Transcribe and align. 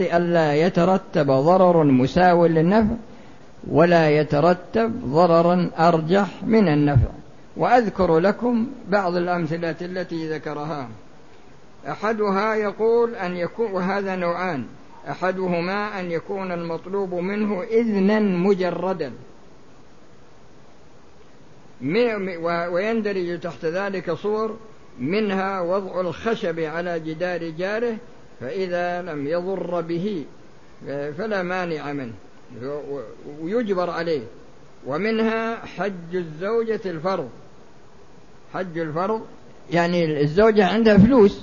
ألا 0.00 0.54
يترتب 0.54 1.26
ضرر 1.26 1.84
مساو 1.84 2.46
للنفع 2.46 2.94
ولا 3.70 4.10
يترتب 4.10 5.00
ضررا 5.06 5.70
أرجح 5.78 6.42
من 6.42 6.68
النفع. 6.68 7.08
وأذكر 7.56 8.18
لكم 8.18 8.66
بعض 8.88 9.16
الأمثلة 9.16 9.76
التي 9.80 10.28
ذكرها. 10.28 10.88
أحدها 11.88 12.54
يقول 12.54 13.14
أن 13.14 13.36
يكون 13.36 13.72
وهذا 13.72 14.16
نوعان. 14.16 14.64
أحدهما 15.10 16.00
أن 16.00 16.10
يكون 16.10 16.52
المطلوب 16.52 17.14
منه 17.14 17.62
إذنا 17.62 18.20
مجردا. 18.20 19.12
ويندرج 22.70 23.40
تحت 23.40 23.64
ذلك 23.64 24.12
صور 24.12 24.56
منها 24.98 25.60
وضع 25.60 26.00
الخشب 26.00 26.60
على 26.60 27.00
جدار 27.00 27.48
جاره 27.48 27.96
فإذا 28.44 29.02
لم 29.02 29.26
يضر 29.26 29.80
به 29.80 30.24
فلا 31.18 31.42
مانع 31.42 31.92
منه 31.92 32.12
ويجبر 33.42 33.90
عليه. 33.90 34.22
ومنها 34.86 35.56
حج 35.76 36.14
الزوجة 36.14 36.80
الفرض. 36.86 37.28
حج 38.54 38.78
الفرض 38.78 39.20
يعني 39.72 40.20
الزوجة 40.22 40.66
عندها 40.66 40.98
فلوس 40.98 41.40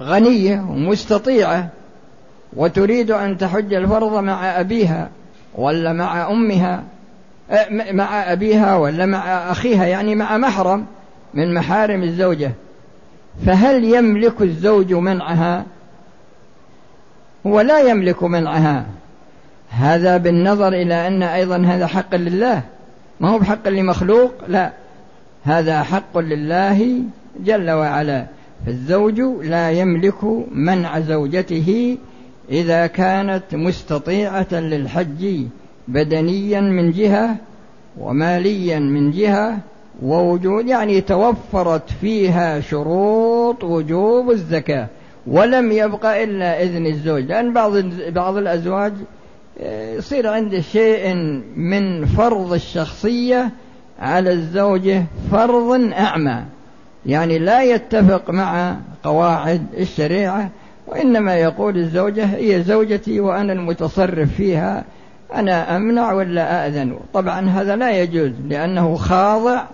غنية 0.00 0.66
ومستطيعة 0.70 1.68
وتريد 2.52 3.10
أن 3.10 3.38
تحج 3.38 3.74
الفرض 3.74 4.12
مع 4.12 4.60
أبيها 4.60 5.10
ولا 5.54 5.92
مع 5.92 6.30
أمها 6.30 6.84
مع 7.70 8.32
أبيها 8.32 8.76
ولا 8.76 9.06
مع 9.06 9.50
أخيها 9.50 9.86
يعني 9.86 10.14
مع 10.14 10.38
محرم 10.38 10.86
من 11.34 11.54
محارم 11.54 12.02
الزوجة. 12.02 12.52
فهل 13.46 13.84
يملك 13.84 14.42
الزوج 14.42 14.92
منعها؟ 14.92 15.64
هو 17.46 17.60
لا 17.60 17.80
يملك 17.80 18.22
منعها. 18.22 18.86
هذا 19.70 20.16
بالنظر 20.16 20.68
إلى 20.68 21.08
أن 21.08 21.22
أيضا 21.22 21.56
هذا 21.56 21.86
حق 21.86 22.14
لله. 22.14 22.62
ما 23.20 23.28
هو 23.28 23.38
بحق 23.38 23.68
لمخلوق؟ 23.68 24.32
لا. 24.48 24.72
هذا 25.44 25.82
حق 25.82 26.18
لله 26.18 27.02
جل 27.40 27.70
وعلا. 27.70 28.26
فالزوج 28.66 29.20
لا 29.44 29.70
يملك 29.70 30.24
منع 30.52 31.00
زوجته 31.00 31.98
إذا 32.50 32.86
كانت 32.86 33.44
مستطيعة 33.52 34.52
للحج 34.52 35.46
بدنيا 35.88 36.60
من 36.60 36.92
جهة 36.92 37.36
وماليا 37.98 38.78
من 38.78 39.10
جهة 39.10 39.58
ووجود 40.02 40.66
يعني 40.66 41.00
توفرت 41.00 41.90
فيها 42.00 42.60
شروط 42.60 43.64
وجوب 43.64 44.30
الزكاة 44.30 44.86
ولم 45.26 45.72
يبقى 45.72 46.24
إلا 46.24 46.62
إذن 46.62 46.86
الزوج. 46.86 47.22
لأن 47.22 47.52
بعض 47.52 47.72
بعض 48.08 48.36
الأزواج 48.36 48.92
آه، 49.60 49.94
يصير 49.94 50.28
عنده 50.28 50.60
شيء 50.60 51.14
من 51.56 52.04
فرض 52.06 52.52
الشخصية 52.52 53.50
على 54.00 54.32
الزوجة 54.32 55.04
فرض 55.30 55.92
أعمى. 55.92 56.44
يعني 57.06 57.38
لا 57.38 57.62
يتفق 57.62 58.30
مع 58.30 58.76
قواعد 59.04 59.66
الشريعة 59.78 60.50
وإنما 60.86 61.36
يقول 61.36 61.76
الزوجة 61.76 62.24
هي 62.24 62.62
زوجتي 62.62 63.20
وأنا 63.20 63.52
المتصرف 63.52 64.34
فيها 64.34 64.84
أنا 65.34 65.76
أمنع 65.76 66.12
ولا 66.12 66.64
أأذن؟ 66.66 66.96
طبعا 67.14 67.48
هذا 67.48 67.76
لا 67.76 68.02
يجوز 68.02 68.32
لأنه 68.48 68.94
خاضع 68.94 69.64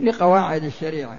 لقواعد 0.00 0.64
الشريعة. 0.64 1.18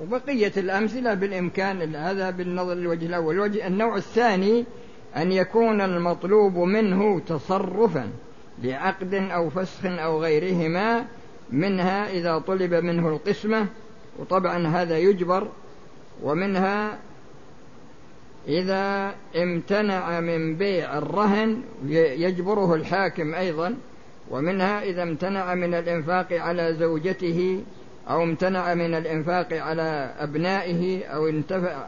وبقية 0.00 0.52
الأمثلة 0.56 1.14
بالإمكان 1.14 1.96
هذا 1.96 2.30
بالنظر 2.30 2.74
للوجه 2.74 3.06
الأول. 3.06 3.34
الوجه 3.34 3.66
النوع 3.66 3.96
الثاني 3.96 4.64
أن 5.16 5.32
يكون 5.32 5.80
المطلوب 5.80 6.56
منه 6.56 7.20
تصرفا 7.20 8.10
لعقد 8.62 9.14
أو 9.14 9.50
فسخ 9.50 9.86
أو 9.86 10.22
غيرهما 10.22 11.06
منها 11.50 12.10
إذا 12.10 12.38
طلب 12.38 12.74
منه 12.74 13.08
القسمة 13.08 13.66
وطبعا 14.18 14.66
هذا 14.66 14.98
يجبر 14.98 15.48
ومنها 16.22 16.98
إذا 18.48 19.14
امتنع 19.36 20.20
من 20.20 20.56
بيع 20.56 20.98
الرهن 20.98 21.62
يجبره 21.90 22.74
الحاكم 22.74 23.34
أيضا 23.34 23.74
ومنها 24.30 24.82
إذا 24.82 25.02
امتنع 25.02 25.54
من 25.54 25.74
الإنفاق 25.74 26.32
على 26.32 26.74
زوجته 26.74 27.64
أو 28.08 28.22
امتنع 28.22 28.74
من 28.74 28.94
الإنفاق 28.94 29.52
على 29.52 30.14
أبنائه 30.18 31.04
أو, 31.04 31.32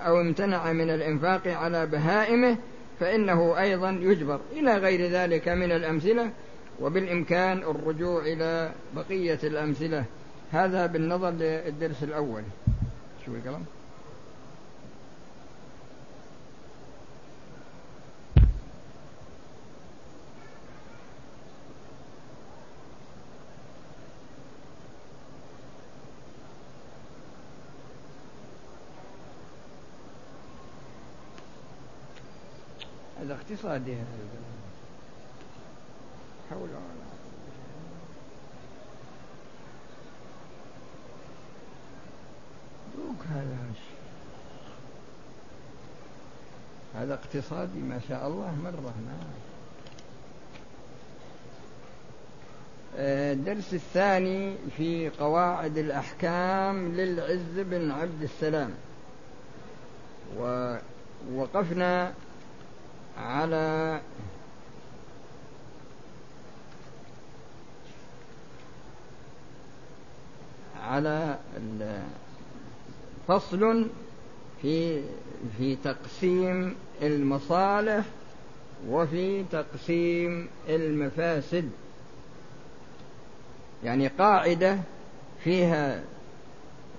أو 0.07 0.21
امتنع 0.21 0.73
من 0.73 0.91
الإنفاق 0.91 1.49
على 1.49 1.87
بهائمه 1.87 2.57
فإنه 3.01 3.61
أيضا 3.61 3.91
يجبر. 3.91 4.41
إلى 4.53 4.77
غير 4.77 5.11
ذلك 5.11 5.49
من 5.49 5.73
الأمثلة 5.73 6.31
وبالإمكان 6.81 7.59
الرجوع 7.59 8.23
إلى 8.23 8.71
بقية 8.97 9.39
الأمثلة. 9.45 10.05
هذا 10.53 10.87
بالنظر 10.87 11.31
للدرس 11.31 12.03
الأول. 12.03 12.43
شو 13.27 13.33
الكلام؟ 13.35 13.65
هذا 33.49 34.01
حول 36.51 36.61
ولا 36.61 37.11
دوك 42.97 43.27
هذا 43.31 43.57
هذا 46.95 47.15
اقتصادي 47.15 47.79
ما 47.79 48.01
شاء 48.09 48.27
الله 48.29 48.55
مرة 48.65 48.95
ما 49.07 49.17
الدرس 52.97 53.75
الثاني 53.75 54.57
في 54.77 55.09
قواعد 55.09 55.79
الأحكام 55.79 56.95
للعز 56.95 57.57
بن 57.57 57.91
عبد 57.91 58.23
السلام. 58.23 58.71
ووقفنا 60.39 62.13
على 63.19 64.01
على 70.83 71.39
فصل 73.29 73.87
في 74.63 75.03
في 75.59 75.77
تقسيم 75.77 76.75
المصالح 77.03 78.05
وفي 78.89 79.45
تقسيم 79.53 80.49
المفاسد. 80.69 81.71
يعني 83.85 84.09
قاعدة 84.09 84.79
فيها 85.45 86.03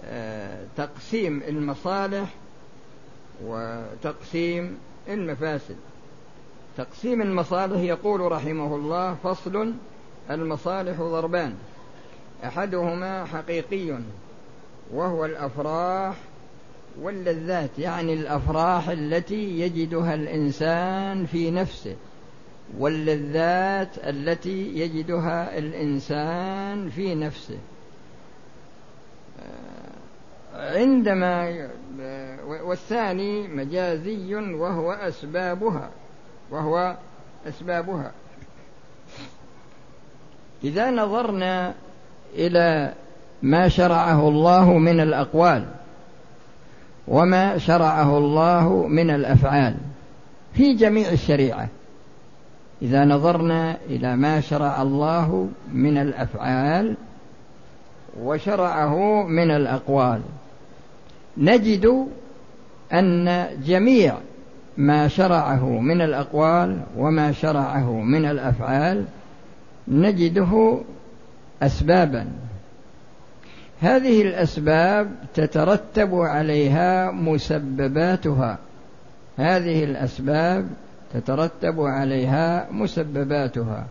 آه، 0.04 0.66
تقسيم 0.78 1.44
المصالح 1.48 2.30
وتقسيم 3.44 4.78
المفاسد. 5.08 5.76
تقسيم 6.78 7.22
المصالح 7.22 7.80
يقول 7.80 8.32
رحمه 8.32 8.76
الله 8.76 9.16
فصل 9.24 9.74
المصالح 10.32 11.02
ضربان. 11.02 11.56
أحدهما 12.44 13.26
حقيقي 13.26 14.00
وهو 14.94 15.26
الأفراح 15.26 16.16
واللذات 17.02 17.79
يعني 17.79 18.14
الأفراح 18.14 18.90
التي 18.90 19.59
يجدها 19.59 20.14
الإنسان 20.14 21.26
في 21.26 21.52
نفسه 21.52 21.96
واللذات 22.78 23.97
التي 23.97 24.78
يجدها 24.78 25.58
الإنسان 25.58 26.90
في 26.90 27.16
نفسه. 27.16 27.58
عندما 30.56 31.70
والثاني 32.47 33.47
مجازي 33.47 34.35
وهو 34.35 34.91
أسبابها. 34.91 35.90
وهو 36.52 36.96
أسبابها. 37.48 38.12
إذا 40.64 40.92
نظرنا 40.92 41.74
إلى 42.36 42.94
ما 43.42 43.68
شرعه 43.68 44.28
الله 44.28 44.78
من 44.78 45.00
الأقوال 45.00 45.66
وما 47.08 47.58
شرعه 47.58 48.18
الله 48.18 48.88
من 48.88 49.09
الأفعال 49.09 49.76
في 50.53 50.74
جميع 50.74 51.09
الشريعة. 51.12 51.68
إذا 52.82 53.06
نظرنا 53.06 53.78
إلى 53.90 54.16
ما 54.16 54.42
شرع 54.42 54.82
الله 54.82 55.50
من 55.74 55.97
الأفعال 55.97 56.96
وشرعه 58.20 59.24
من 59.24 59.52
الأقوال 59.52 60.22
نجد 61.38 62.08
أن 62.94 63.47
جميع 63.66 64.18
ما 64.78 65.08
شرعه 65.08 65.79
من 65.79 66.02
الأقوال 66.02 66.82
وما 66.97 67.32
شرعه 67.32 67.91
من 68.02 68.26
الأفعال 68.26 69.06
نجده 69.88 70.78
أسبابا. 71.62 72.28
هذه 73.82 74.22
الأسباب 74.22 75.12
تترتب 75.34 76.16
عليها 76.16 77.12
مسبباتها. 77.12 78.58
هذه 79.38 79.84
الأسباب 79.84 80.68
تترتب 81.14 81.82
عليها 81.82 82.68
مسبباتها. 82.72 83.85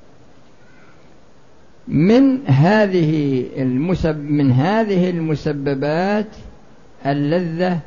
من 1.88 2.46
هذه 2.46 3.44
المسب 3.56 4.16
من 4.16 4.52
هذه 4.52 5.10
المسببات 5.10 6.26
اللذة 7.06 7.78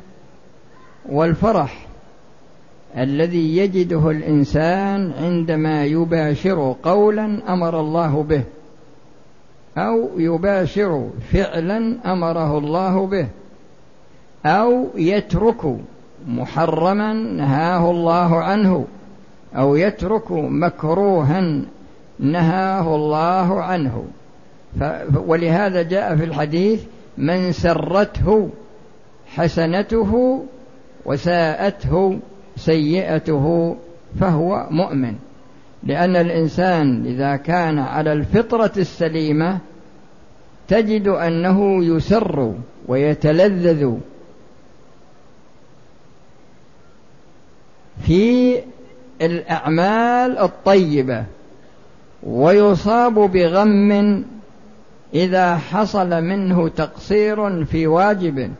والفرح. 1.08 1.83
الذي 2.98 3.56
يجده 3.56 4.10
الإنسان 4.10 5.12
عندما 5.22 5.84
يباشر 5.84 6.76
قولا 6.82 7.38
أمر 7.48 7.80
الله 7.80 8.22
به 8.22 8.42
أو 9.78 10.08
يباشر 10.16 11.10
فعلا 11.32 11.96
أمره 12.12 12.58
الله 12.58 13.06
به 13.06 13.26
أو 14.46 14.86
يترك 14.94 15.76
محرما 16.28 17.12
نهاه 17.12 17.90
الله 17.90 18.38
عنه 18.38 18.84
أو 19.56 19.76
يترك 19.76 20.30
مكروها 20.32 21.60
نهاه 22.18 22.94
الله 22.94 23.62
عنه. 23.62 24.04
ولهذا 25.26 25.82
جاء 25.82 26.16
في 26.16 26.24
الحديث 26.24 26.82
من 27.18 27.52
سرته 27.52 28.48
حسنته 29.26 30.42
وساءته 31.04 32.18
سيئته 32.56 33.76
فهو 34.20 34.66
مؤمن. 34.70 35.14
لأن 35.82 36.16
الإنسان 36.16 37.06
إذا 37.06 37.36
كان 37.36 37.78
على 37.78 38.12
الفطرة 38.12 38.72
السليمة 38.76 39.58
تجد 40.68 41.08
أنه 41.08 41.84
يسر 41.84 42.54
ويتلذذ 42.88 43.94
في 48.06 48.56
الأعمال 49.22 50.38
الطيبة 50.38 51.24
ويصاب 52.22 53.14
بغم 53.14 54.24
إذا 55.14 55.56
حصل 55.56 56.22
منه 56.22 56.68
تقصير 56.68 57.64
في 57.64 57.86
واجب 57.86 58.50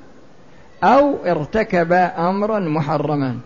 أو 0.85 1.17
ارتكب 1.26 1.93
أمرا 2.19 2.58
محرما. 2.58 3.38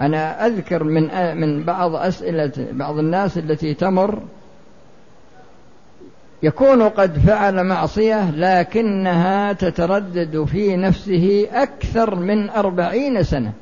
أنا 0.00 0.46
أذكر 0.46 0.84
من 0.84 1.36
من 1.36 1.64
بعض 1.64 1.94
أسئلة 1.94 2.52
بعض 2.72 2.98
الناس 2.98 3.38
التي 3.38 3.74
تمر 3.74 4.22
يكون 6.42 6.82
قد 6.82 7.18
فعل 7.18 7.64
معصية 7.64 8.30
لكنها 8.30 9.52
تتردد 9.52 10.44
في 10.44 10.76
نفسه 10.76 11.46
أكثر 11.52 12.14
من 12.14 12.50
أربعين 12.50 13.22
سنة. 13.22 13.52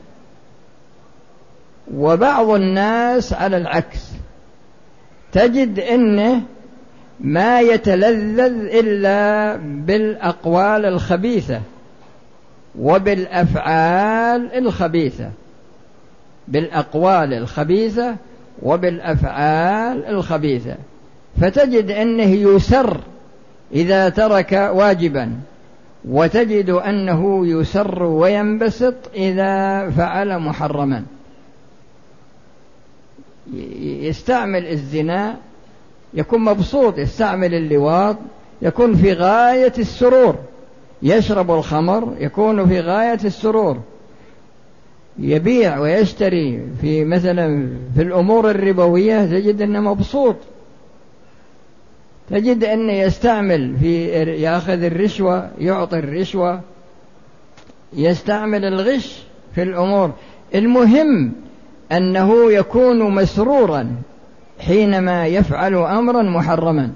وبعض 1.94 2.48
الناس 2.48 3.32
على 3.32 3.56
العكس. 3.56 4.10
تجد 5.32 5.78
انه 5.78 6.42
ما 7.20 7.60
يتلذذ 7.60 8.76
إلا 8.78 9.56
بالأقوال 9.56 10.86
الخبيثة 10.86 11.60
وبالأفعال 12.78 14.54
الخبيثة. 14.54 15.30
بالأقوال 16.48 17.34
الخبيثة 17.34 18.16
وبالأفعال 18.62 20.06
الخبيثة. 20.06 20.74
فتجد 21.40 21.90
أنه 21.90 22.34
يسر 22.34 23.00
إذا 23.72 24.08
ترك 24.08 24.70
واجبا 24.74 25.32
وتجد 26.04 26.70
أنه 26.70 27.46
يسر 27.46 28.02
وينبسط 28.02 28.94
إذا 29.14 29.90
فعل 29.90 30.38
محرما. 30.38 31.04
يستعمل 33.80 34.66
الزنا 34.66 35.36
يكون 36.14 36.44
مبسوط 36.44 36.98
يستعمل 36.98 37.54
اللواط 37.54 38.16
يكون 38.62 38.94
في 38.94 39.12
غاية 39.12 39.72
السرور. 39.78 40.36
يشرب 41.02 41.50
الخمر 41.50 42.14
يكون 42.18 42.68
في 42.68 42.80
غاية 42.80 43.18
السرور. 43.24 43.80
يبيع 45.18 45.78
ويشتري 45.78 46.62
في 46.80 47.04
مثلا 47.04 47.68
في 47.96 48.02
الأمور 48.02 48.50
الربوية 48.50 49.24
تجد 49.24 49.62
أنه 49.62 49.80
مبسوط. 49.80 50.36
تجد 52.30 52.64
أنه 52.64 52.92
يستعمل 52.92 53.76
في 53.76 54.06
يأخذ 54.42 54.82
الرشوة 54.82 55.50
يعطي 55.58 55.98
الرشوة 55.98 56.60
يستعمل 57.92 58.64
الغش 58.64 59.22
في 59.54 59.62
الأمور. 59.62 60.12
المهم 60.54 61.32
أنه 61.92 62.52
يكون 62.52 63.14
مسرورا 63.14 63.96
حينما 64.60 65.26
يفعل 65.26 65.74
أمرا 65.74 66.22
محرما. 66.22 66.90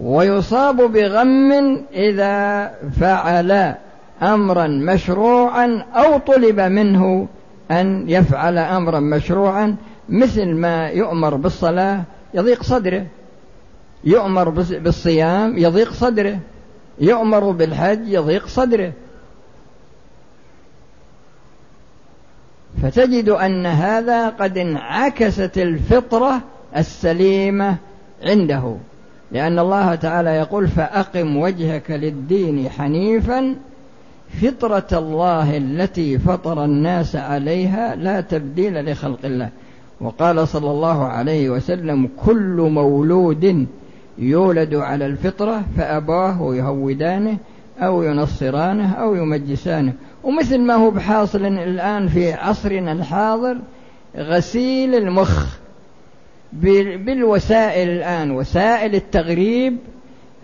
ويصاب 0.00 0.76
بغم 0.92 1.52
إذا 1.94 2.66
فعل 3.00 3.74
أمرا 4.22 4.66
مشروعا 4.66 5.84
أو 5.94 6.18
طلب 6.18 6.60
منه 6.60 7.28
أن 7.70 8.08
يفعل 8.08 8.58
أمرا 8.58 9.00
مشروعا 9.00 9.76
مثل 10.08 10.54
ما 10.54 10.88
يؤمر 10.88 11.34
بالصلاة 11.34 12.02
يضيق 12.34 12.62
صدره. 12.62 13.06
يؤمر 14.04 14.48
بالصيام 14.48 15.58
يضيق 15.58 15.92
صدره. 15.92 16.38
يؤمر 16.98 17.50
بالحج 17.50 18.08
يضيق 18.08 18.46
صدره. 18.46 18.92
فتجد 22.82 23.28
أن 23.28 23.66
هذا 23.66 24.28
قد 24.28 24.58
انعكست 24.58 25.58
الفطرة 25.58 26.40
السليمة 26.76 27.76
عنده 28.24 28.76
لأن 29.32 29.58
الله 29.58 29.94
تعالى 29.94 30.30
يقول 30.30 30.68
فأقم 30.68 31.36
وجهك 31.36 31.90
للدين 31.90 32.68
حنيفا 32.68 33.56
فطرة 34.40 34.98
الله 34.98 35.56
التي 35.56 36.18
فطر 36.18 36.64
الناس 36.64 37.16
عليها 37.16 37.94
لا 37.94 38.20
تبديل 38.20 38.90
لخلق 38.92 39.18
الله. 39.24 39.48
وقال 40.00 40.48
صلى 40.48 40.70
الله 40.70 41.04
عليه 41.04 41.50
وسلم 41.50 42.08
كل 42.24 42.68
مولود 42.72 43.66
يولد 44.18 44.74
على 44.74 45.06
الفطرة 45.06 45.62
فأباه 45.76 46.54
يهودانه 46.54 47.36
أو 47.78 48.02
ينصرانه 48.02 48.92
أو 48.92 49.14
يمجسانه. 49.14 49.92
ومثل 50.24 50.60
ما 50.60 50.74
هو 50.74 50.90
بحاصل 50.90 51.46
الآن 51.46 52.08
في 52.08 52.32
عصرنا 52.32 52.92
الحاضر 52.92 53.58
غسيل 54.16 54.94
المخ. 54.94 55.46
بالوسائل 56.52 57.88
الآن 57.88 58.30
وسائل 58.30 58.94
التغريب 58.94 59.76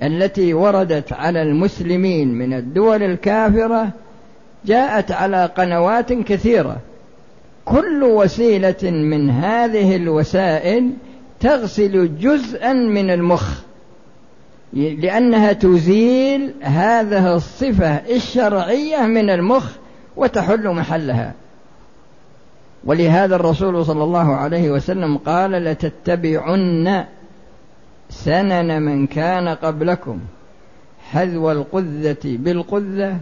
التي 0.02 0.54
وردت 0.54 1.12
على 1.12 1.42
المسلمين 1.42 2.34
من 2.34 2.52
الدول 2.52 3.02
الكافرة 3.02 3.88
جاءت 4.64 5.12
على 5.12 5.50
قنوات 5.56 6.12
كثيرة. 6.12 6.76
كل 7.64 8.02
وسيلة 8.02 8.82
من 8.82 9.30
هذه 9.30 9.96
الوسائل 9.96 10.90
تغسل 11.40 12.18
جزءا 12.18 12.72
من 12.72 13.10
المخ 13.10 13.60
لأنها 14.72 15.52
تزيل 15.52 16.54
هذه 16.60 17.34
الصفة 17.34 17.94
الشرعية 17.96 19.06
من 19.06 19.30
المخ 19.30 19.70
وتحل 20.16 20.68
محلها. 20.68 21.32
ولهذا 22.84 23.36
الرسول 23.36 23.84
صلى 23.84 24.04
الله 24.04 24.36
عليه 24.36 24.70
وسلم 24.70 25.16
قال 25.16 25.50
لتتبعن 25.50 27.04
سنن 28.10 28.82
من 28.82 29.06
كان 29.06 29.48
قبلكم. 29.48 30.20
حذو 31.10 31.52
القذة 31.52 32.18
بالقذة 32.24 33.18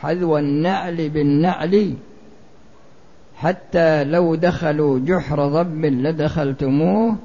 حذو 0.00 0.38
النعل 0.38 1.08
بالنعل. 1.08 1.94
حتى 3.36 4.04
لو 4.04 4.34
دخلوا 4.34 4.98
جحر 4.98 5.48
ضب 5.48 5.84
لدخلتموه. 5.84 7.16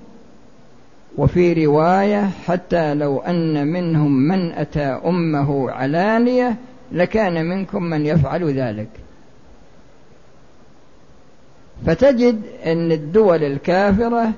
وفي 1.18 1.66
رواية 1.66 2.30
حتى 2.46 2.94
لو 2.94 3.20
أن 3.20 3.68
منهم 3.68 4.12
من 4.12 4.52
أتى 4.52 5.00
أمه 5.06 5.72
علانية 5.72 6.56
لكان 6.92 7.46
منكم 7.46 7.84
من 7.84 8.06
يفعل 8.06 8.60
ذلك. 8.60 8.90
فتجد 11.86 12.42
أن 12.66 12.92
الدول 12.92 13.44
الكافرة 13.44 14.32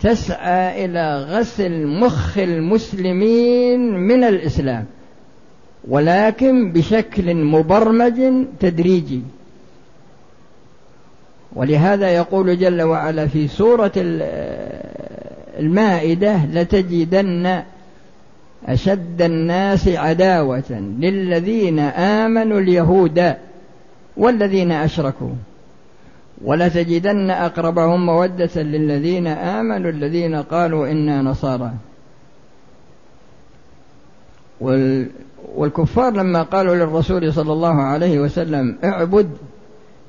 تسعى 0.00 0.84
إلى 0.84 1.24
غسل 1.30 1.86
مخ 1.86 2.38
المسلمين 2.38 3.80
من 3.80 4.24
الإسلام 4.24 4.84
ولكن 5.88 6.72
بشكل 6.72 7.34
مبرمج 7.34 8.46
تدريجي. 8.60 9.22
ولهذا 11.54 12.08
يقول 12.08 12.58
جل 12.58 12.82
وعلا 12.82 13.26
في 13.26 13.48
سورة 13.48 13.92
المائدة 15.58 16.44
لتجدن 16.52 17.62
أشد 18.66 19.22
الناس 19.22 19.88
عداوة 19.88 20.80
للذين 20.98 21.78
آمنوا 21.78 22.60
اليهود 22.60 23.34
والذين 24.16 24.72
أشركوا 24.72 25.30
ولتجدن 26.44 27.30
أقربهم 27.30 28.06
مودة 28.06 28.62
للذين 28.62 29.26
آمنوا 29.26 29.90
الذين 29.90 30.34
قالوا 30.34 30.88
إنا 30.90 31.22
نصارى. 31.22 31.72
والكفار 35.56 36.12
لما 36.12 36.42
قالوا 36.42 36.74
للرسول 36.74 37.32
صلى 37.32 37.52
الله 37.52 37.82
عليه 37.82 38.20
وسلم 38.20 38.76
اعبد 38.84 39.30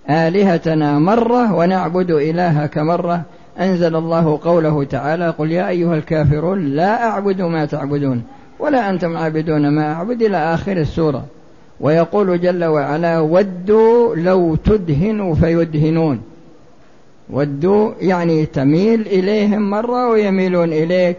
آلهتنا 0.09 0.99
مرة 0.99 1.53
ونعبد 1.53 2.11
إلهك 2.11 2.77
مرة 2.77 3.21
أنزل 3.59 3.95
الله 3.95 4.39
قوله 4.43 4.83
تعالى 4.83 5.29
قل 5.29 5.51
يا 5.51 5.69
أيها 5.69 5.95
الكافرون 5.95 6.65
لا 6.65 7.09
أعبد 7.09 7.41
ما 7.41 7.65
تعبدون 7.65 8.23
ولا 8.59 8.89
أنتم 8.89 9.17
عابدون 9.17 9.69
ما 9.69 9.93
أعبد 9.93 10.21
إلى 10.21 10.37
آخر 10.37 10.77
السورة. 10.77 11.25
ويقول 11.79 12.41
جل 12.41 12.65
وعلا 12.65 13.19
ودوا 13.19 14.15
لو 14.15 14.55
تدهنوا 14.55 15.35
فيدهنون. 15.35 16.21
ودوا 17.29 17.91
يعني 18.01 18.45
تميل 18.45 19.01
إليهم 19.01 19.69
مرة 19.69 20.09
ويميلون 20.09 20.73
إليك 20.73 21.17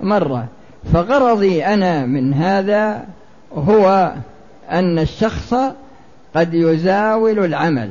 مرة. 0.00 0.46
فغرضي 0.92 1.64
أنا 1.64 2.06
من 2.06 2.34
هذا 2.34 3.04
هو 3.54 4.12
أن 4.70 4.98
الشخص 4.98 5.54
قد 6.34 6.54
يزاول 6.54 7.44
العمل 7.44 7.90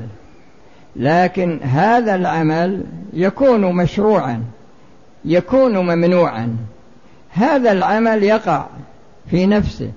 لكن 0.95 1.59
هذا 1.63 2.15
العمل 2.15 2.83
يكون 3.13 3.75
مشروعا 3.75 4.43
يكون 5.25 5.77
ممنوعا. 5.77 6.55
هذا 7.29 7.71
العمل 7.71 8.23
يقع 8.23 8.65
في 9.29 9.45
نفسه. 9.45 9.91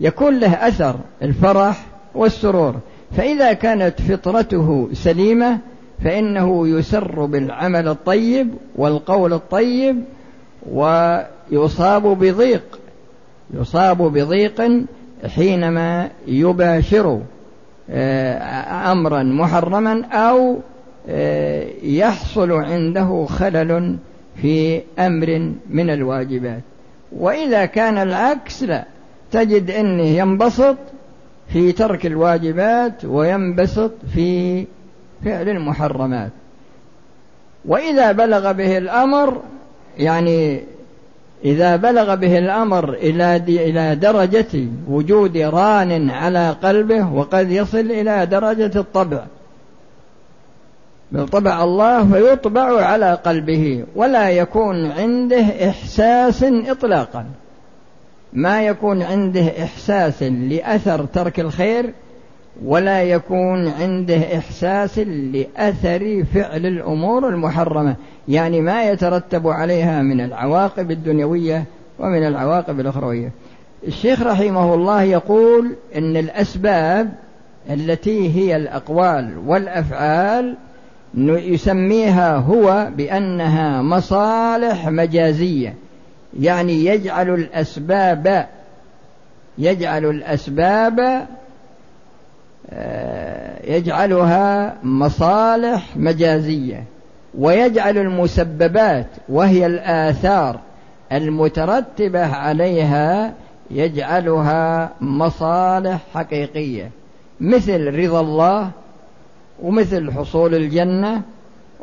يكون 0.00 0.38
له 0.38 0.68
أثر 0.68 0.96
الفرح 1.22 1.86
والسرور. 2.14 2.74
فإذا 3.16 3.52
كانت 3.52 4.00
فطرته 4.00 4.88
سليمة 4.92 5.58
فإنه 6.04 6.68
يسر 6.68 7.24
بالعمل 7.24 7.88
الطيب 7.88 8.48
والقول 8.76 9.32
الطيب 9.32 10.04
ويصاب 10.70 12.02
بضيق 12.02 12.78
يصاب 13.54 14.02
بضيق 14.02 14.86
حينما 15.26 16.10
يباشر 16.26 17.20
آه، 17.90 18.92
أمرا 18.92 19.22
محرما 19.22 20.04
أو 20.04 20.58
آه، 21.08 21.66
يحصل 21.82 22.52
عنده 22.52 23.26
خلل 23.28 23.96
في 24.42 24.80
أمر 24.98 25.52
من 25.70 25.90
الواجبات. 25.90 26.62
وإذا 27.12 27.64
كان 27.64 27.98
العكس 27.98 28.62
لا. 28.62 28.84
تجد 29.32 29.70
انه 29.70 30.02
ينبسط 30.02 30.76
في 31.52 31.72
ترك 31.72 32.06
الواجبات 32.06 33.04
وينبسط 33.04 33.92
في 34.14 34.64
فعل 35.24 35.48
المحرمات. 35.48 36.30
وإذا 37.64 38.12
بلغ 38.12 38.52
به 38.52 38.78
الأمر 38.78 39.42
يعني 39.98 40.60
إذا 41.44 41.76
بلغ 41.76 42.14
به 42.14 42.38
الأمر 42.38 42.92
إلى 42.92 43.36
إلى 43.48 43.94
درجة 43.94 44.68
وجود 44.88 45.36
ران 45.36 46.10
على 46.10 46.56
قلبه 46.62 47.12
وقد 47.12 47.50
يصل 47.50 47.78
إلى 47.78 48.26
درجة 48.26 48.70
الطبع. 48.80 49.24
طبع 51.32 51.64
الله 51.64 52.12
فيطبع 52.12 52.84
على 52.84 53.14
قلبه 53.14 53.84
ولا 53.96 54.30
يكون 54.30 54.90
عنده 54.90 55.68
إحساس 55.68 56.44
إطلاقا. 56.44 57.24
ما 58.32 58.62
يكون 58.62 59.02
عنده 59.02 59.62
إحساس 59.62 60.22
لأثر 60.22 61.04
ترك 61.04 61.40
الخير 61.40 61.92
ولا 62.64 63.02
يكون 63.02 63.68
عنده 63.68 64.38
إحساس 64.38 64.98
لأثر 64.98 66.24
فعل 66.34 66.66
الأمور 66.66 67.28
المحرمة. 67.28 67.96
يعني 68.28 68.60
ما 68.60 68.84
يترتب 68.84 69.48
عليها 69.48 70.02
من 70.02 70.20
العواقب 70.20 70.90
الدنيوية 70.90 71.64
ومن 71.98 72.26
العواقب 72.26 72.80
الأخروية. 72.80 73.30
الشيخ 73.86 74.22
رحمه 74.22 74.74
الله 74.74 75.02
يقول 75.02 75.76
إن 75.96 76.16
الأسباب 76.16 77.12
التي 77.70 78.36
هي 78.36 78.56
الأقوال 78.56 79.38
والأفعال 79.46 80.56
يسميها 81.18 82.36
هو 82.36 82.88
بأنها 82.96 83.82
مصالح 83.82 84.88
مجازية. 84.88 85.74
يعني 86.40 86.84
يجعل 86.84 87.30
الأسباب 87.34 88.46
يجعل 89.58 90.04
الأسباب 90.04 91.26
آه، 92.70 93.76
يجعلها 93.76 94.76
مصالح 94.82 95.96
مجازية 95.96 96.84
ويجعل 97.38 97.98
المسببات 97.98 99.06
وهي 99.28 99.66
الآثار 99.66 100.60
المترتبة 101.12 102.26
عليها 102.26 103.32
يجعلها 103.70 104.90
مصالح 105.00 106.00
حقيقية 106.14 106.90
مثل 107.40 107.94
رضا 107.98 108.20
الله 108.20 108.70
ومثل 109.62 110.12
حصول 110.12 110.54
الجنة 110.54 111.22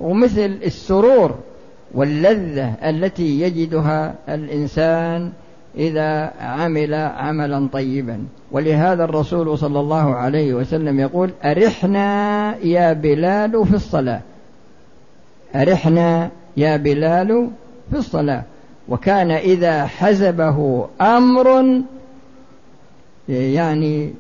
ومثل 0.01 0.60
السرور 0.65 1.36
واللذة 1.93 2.74
التي 2.89 3.41
يجدها 3.41 4.15
الإنسان 4.29 5.31
إذا 5.77 6.31
عمل 6.41 6.93
عملا 6.93 7.67
طيبا. 7.74 8.24
ولهذا 8.51 9.03
الرسول 9.03 9.58
صلى 9.58 9.79
الله 9.79 10.15
عليه 10.15 10.53
وسلم 10.53 11.00
يقول 11.00 11.29
أرحنا 11.46 12.55
يا 12.58 12.93
بلال 12.93 13.65
في 13.65 13.75
الصلاة. 13.75 14.22
أرحنا 15.55 16.29
يا 16.58 16.77
بلال 16.77 17.50
في 17.91 17.98
الصلاة. 17.98 18.43
وكان 18.89 19.31
إذا 19.31 19.86
حزبه 19.86 20.88
أمر 21.01 21.63
يعني 23.29 24.13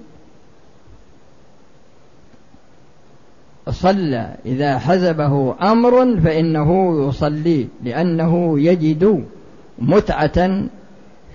صلى 3.71 4.35
إذا 4.45 4.77
حزبه 4.77 5.55
أمر 5.71 6.19
فإنه 6.21 6.99
يصلي 7.07 7.67
لأنه 7.83 8.59
يجد 8.59 9.25
متعة 9.79 10.65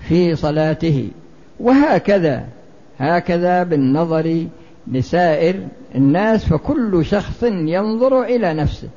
في 0.07 0.35
صلاته. 0.35 1.09
وهكذا 1.59 2.45
هكذا 2.99 3.63
بالنظر 3.63 4.45
لسائر 4.87 5.55
الناس 5.95 6.45
فكل 6.45 7.05
شخص 7.05 7.43
ينظر 7.43 8.23
إلى 8.23 8.53
نفسه 8.53 8.89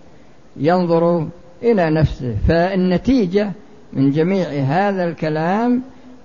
ينظر 0.57 1.29
إلى 1.63 1.91
نفسه. 1.91 2.35
فالنتيجة 2.49 3.53
من 3.93 4.11
جميع 4.11 4.49
هذا 4.49 5.05
الكلام 5.05 5.83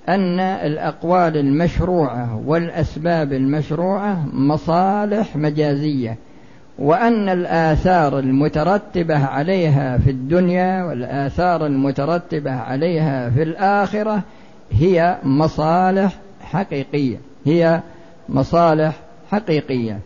أن 0.10 0.40
الأقوال 0.40 1.38
المشروعة 1.38 2.44
والأسباب 2.46 3.34
المشروعة 3.34 4.26
مصالح 4.34 5.36
مجازية. 5.36 6.18
وأن 6.80 7.30
الآثار 7.30 8.20
المترتبة 8.20 9.26
عليها 9.26 9.98
في 9.98 10.10
الدنيا 10.10 10.84
والآثار 10.84 11.66
المترتبة 11.66 12.52
عليها 12.52 13.30
في 13.30 13.44
الآخرة 13.44 14.24
هي 14.72 15.18
مصالح 15.24 16.16
حقيقية 16.42 17.18
هي 17.46 17.82
مصالح 18.30 19.00
حقيقية. 19.32 20.00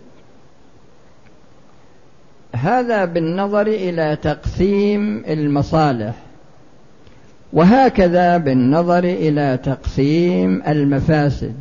هذا 2.55 3.05
بالنظر 3.05 3.67
إلى 3.67 4.17
تقسيم 4.21 5.23
المصالح 5.27 6.13
وهكذا 7.53 8.37
بالنظر 8.37 9.03
إلى 9.03 9.59
تقسيم 9.63 10.63
المفاسد 10.67 11.53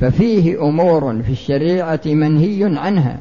ففيه 0.00 0.68
أمور 0.68 1.22
في 1.22 1.32
الشريعة 1.32 2.00
منهي 2.06 2.78
عنها. 2.78 3.18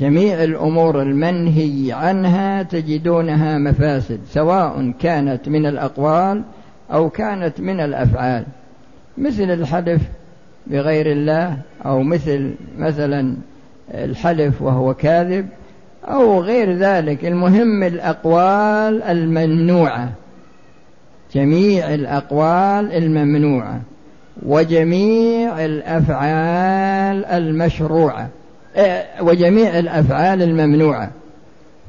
جميع 0.00 0.44
الأمور 0.44 1.02
المنهي 1.02 1.92
عنها 1.92 2.62
تجدونها 2.62 3.58
مفاسد 3.58 4.20
سواء 4.30 4.92
كانت 5.00 5.48
من 5.48 5.66
الأقوال 5.66 6.42
أو 6.92 7.10
كانت 7.10 7.60
من 7.60 7.80
الأفعال. 7.80 8.44
مثل 9.18 9.50
الحلف 9.50 10.02
بغير 10.66 11.12
الله 11.12 11.58
أو 11.86 12.02
مثل 12.02 12.54
مثلا 12.78 13.36
الحلف 13.94 14.62
وهو 14.62 14.94
كاذب 14.94 15.46
أو 16.04 16.40
غير 16.40 16.72
ذلك 16.72 17.24
المهم 17.24 17.82
الأقوال 17.82 19.02
الممنوعة. 19.02 20.12
جميع 21.34 21.94
الأقوال 21.94 22.92
الممنوعة 22.92 23.80
وجميع 24.42 25.64
الأفعال 25.64 27.24
المشروعة. 27.24 28.28
وجميع 29.20 29.78
الأفعال 29.78 30.42
الممنوعة. 30.42 31.10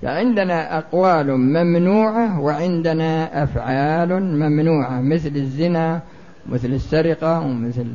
فعندنا 0.02 0.78
أقوال 0.78 1.38
ممنوعة 1.38 2.40
وعندنا 2.40 3.44
أفعال 3.44 4.24
ممنوعة 4.24 5.02
مثل 5.02 5.32
الزنا 5.36 6.02
مثل 6.50 6.68
السرقة 6.68 7.40
ومثل 7.40 7.88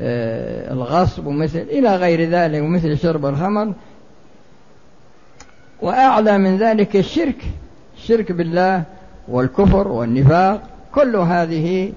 آه، 0.00 0.72
الغصب 0.72 1.26
ومثل 1.26 1.58
إلى 1.58 1.96
غير 1.96 2.30
ذلك 2.30 2.62
ومثل 2.62 2.98
شرب 2.98 3.26
الخمر. 3.26 3.72
وأعلى 5.82 6.38
من 6.38 6.58
ذلك 6.58 6.96
الشرك 6.96 7.44
الشرك 7.96 8.32
بالله 8.32 8.82
والكفر 9.28 9.88
والنفاق. 9.88 10.62
كل 10.94 11.16
هذه 11.16 11.92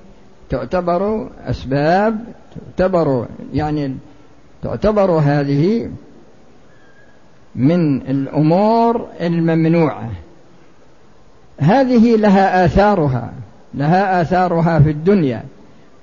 تعتبر 0.50 1.30
أسباب 1.46 2.20
تعتبر 2.78 3.28
يعني 3.54 3.96
تعتبر 4.64 5.12
هذه 5.12 5.90
من 7.56 8.02
الأمور 8.02 9.08
الممنوعة. 9.22 10.10
هذه 11.60 12.16
لها 12.16 12.66
آثارها 12.66 13.34
لها 13.74 14.22
آثارها 14.22 14.80
في 14.80 14.90
الدنيا 14.90 15.44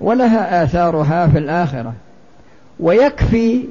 ولها 0.01 0.63
آثارها 0.63 1.27
في 1.27 1.37
الآخرة. 1.37 1.93
ويكفي 2.79 3.67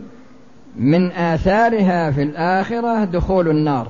من 0.76 1.12
آثارها 1.12 2.11
في 2.11 2.23
الآخرة 2.23 3.04
دخول 3.04 3.49
النار. 3.49 3.88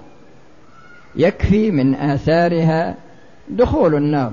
يكفي 1.17 1.71
من 1.71 1.95
آثارها 1.95 2.95
دخول 3.49 3.95
النار. 3.95 4.33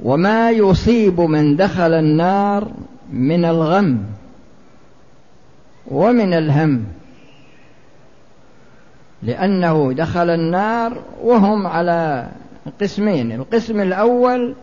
وما 0.00 0.50
يصيب 0.50 1.20
من 1.20 1.56
دخل 1.56 1.92
النار 1.92 2.70
من 3.12 3.44
الغم. 3.44 4.04
ومن 5.86 6.34
الهم 6.34 6.84
لأنه 9.22 9.92
دخل 9.92 10.30
النار 10.30 11.02
وهم 11.22 11.66
على 11.66 12.28
قسمين. 12.80 13.32
القسم 13.32 13.80
الأول 13.80 14.54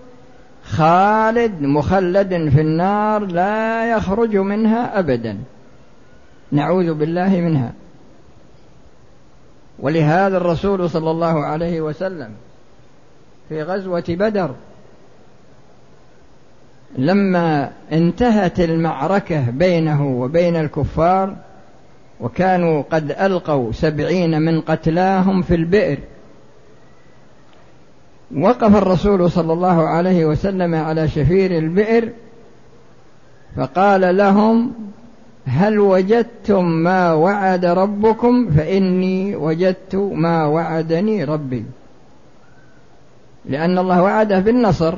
خالد 0.64 1.62
مخلد 1.62 2.50
في 2.50 2.62
النار 2.62 3.26
لا 3.26 3.92
يخرج 3.92 4.38
منها 4.38 5.00
أبدا. 5.00 5.38
نعوذ 6.52 6.94
بالله 6.94 7.42
منها. 7.42 7.74
ولهذا 9.80 10.38
الرسول 10.38 10.90
صلى 10.90 11.12
الله 11.12 11.46
عليه 11.46 11.82
وسلم 11.82 12.32
في 13.50 13.64
غزوة 13.64 14.04
بدر 14.10 14.56
لما 16.96 17.72
انتهت 17.91 18.60
المعركة 18.60 19.50
بينه 19.50 20.08
وبين 20.08 20.56
الكفار 20.56 21.36
وكانوا 22.20 22.84
قد 22.91 23.12
ألقوا 23.12 23.72
سبعين 23.72 24.41
من 24.41 24.62
قتلاهم 24.62 25.41
في 25.41 25.56
البئر. 25.56 25.98
وقف 28.38 28.75
الرسول 28.75 29.32
صلى 29.32 29.53
الله 29.53 29.88
عليه 29.88 30.25
وسلم 30.25 30.75
على 30.75 31.08
شفير 31.08 31.58
البئر 31.58 32.10
فقال 33.56 34.17
لهم 34.17 34.72
هل 35.46 35.79
وجدتم 35.79 36.65
ما 36.65 37.13
وعد 37.13 37.65
ربكم؟ 37.65 38.50
فإني 38.50 39.36
وجدت 39.36 39.96
ما 39.96 40.46
وعدني 40.46 41.24
ربي. 41.24 41.65
لأن 43.46 43.77
الله 43.77 44.01
وعده 44.01 44.39
بالنصر. 44.39 44.98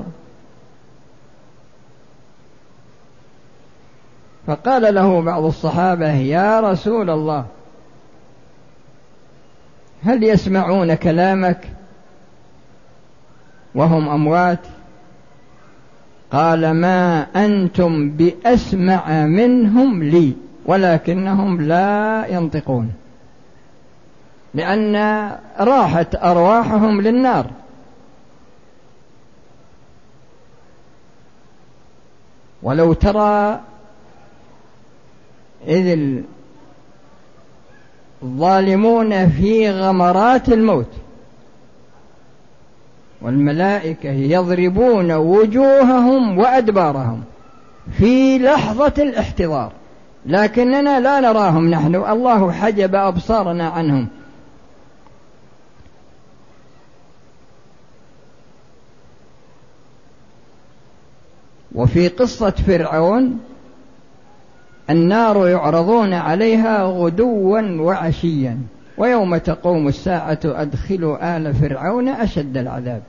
فقال 4.47 4.95
له 4.95 5.21
بعض 5.21 5.43
الصحابة 5.43 6.13
يا 6.13 6.59
رسول 6.59 7.09
الله 7.09 7.45
هل 10.03 10.23
يسمعون 10.23 10.95
كلامك 10.95 11.69
وهم 13.75 14.09
أموات? 14.09 14.59
قال 16.31 16.71
ما 16.71 17.27
أنتم 17.35 18.09
بأسمع 18.09 19.25
منهم 19.25 20.03
لي 20.03 20.33
ولكنهم 20.65 21.61
لا 21.61 22.25
ينطقون 22.29 22.93
لأن 24.53 24.95
راحت 25.59 26.15
أرواحهم 26.15 27.01
للنار. 27.01 27.45
ولو 32.63 32.93
ترى 32.93 33.59
إذ 35.67 35.99
الظالمون 38.23 39.29
في 39.29 39.71
غمرات 39.71 40.49
الموت 40.49 40.91
والملائكة 43.21 44.09
يضربون 44.09 45.11
وجوههم 45.11 46.37
وأدبارهم 46.37 47.23
في 47.97 48.39
لحظة 48.39 48.93
الاحتضار 48.97 49.71
لكننا 50.25 50.99
لا 50.99 51.19
نراهم 51.19 51.69
نحن 51.69 51.95
الله 51.95 52.51
حجب 52.51 52.95
أبصارنا 52.95 53.69
عنهم. 53.69 54.07
وفي 61.75 62.07
قصة 62.07 62.49
فرعون 62.49 63.39
النار 64.89 65.47
يعرضون 65.47 66.13
عليها 66.13 66.83
غدوا 66.83 67.61
وعشيا 67.61 68.57
ويوم 68.97 69.37
تقوم 69.37 69.87
الساعة 69.87 70.39
أدخلوا 70.45 71.37
آل 71.37 71.53
فرعون 71.53 72.07
أشد 72.07 72.57
العذاب. 72.57 73.01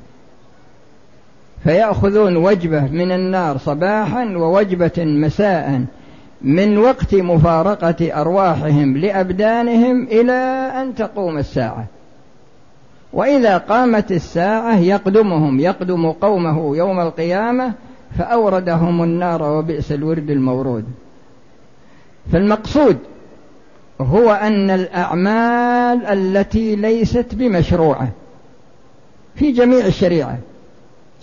فيأخذون 1.65 2.37
وجبة 2.37 2.81
من 2.81 3.13
النار 3.13 3.59
صباحا 3.59 4.25
ووجبة 4.25 4.93
مساء 4.99 5.85
من 6.43 6.79
وقت 6.79 7.15
مفارقة 7.15 8.21
أرواحهم 8.21 8.97
لأبدانهم 8.97 10.03
إلى 10.05 10.33
أن 10.83 10.95
تقوم 10.95 11.39
الساعة. 11.39 11.85
وإذا 13.13 13.59
قامت 13.59 14.13
الساعة 14.13 14.79
يقدمهم 14.79 15.61
يقدم 15.61 16.13
قومه 16.13 16.77
يوم 16.77 17.01
القيامة 17.01 17.73
فأوردهم 18.19 19.03
النار 19.03 19.43
وبئس 19.43 19.93
الورد 19.93 20.31
المورود. 20.31 20.85
فالمقصود 22.33 22.99
هو 24.01 24.31
أن 24.31 24.71
الأعمال 24.71 26.07
التي 26.07 26.77
ليست 26.77 27.27
بمشروعة 27.35 28.09
في 29.35 29.53
جميع 29.53 29.87
الشريعة 29.87 30.39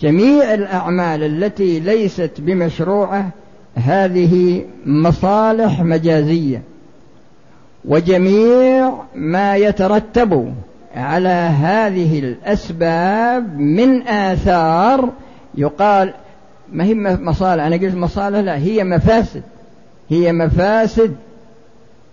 جميع 0.00 0.54
الأعمال 0.54 1.22
التي 1.22 1.80
ليست 1.80 2.30
بمشروعة 2.38 3.30
هذه 3.74 4.64
مصالح 4.86 5.82
مجازية 5.82 6.62
وجميع 7.84 8.92
ما 9.14 9.56
يترتب 9.56 10.54
على 10.94 11.28
هذه 11.28 12.18
الأسباب 12.18 13.58
من 13.60 14.08
آثار 14.08 15.08
يقال 15.54 16.14
ما 16.72 16.84
هي 16.84 16.94
مصالح 16.94 17.64
أنا 17.64 17.76
قلت 17.76 17.94
مصالح 17.94 18.38
لا 18.38 18.56
هي 18.56 18.84
مفاسد. 18.84 19.42
هي 20.08 20.32
مفاسد. 20.32 21.16